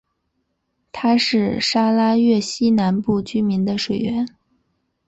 [0.91, 4.25] 它是沙拉越西南部居民的水源。